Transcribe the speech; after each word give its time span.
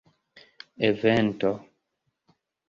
evento 0.89 1.51